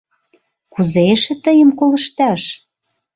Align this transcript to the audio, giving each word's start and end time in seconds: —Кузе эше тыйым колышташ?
—Кузе 0.73 1.01
эше 1.13 1.33
тыйым 1.43 1.69
колышташ? 1.79 2.41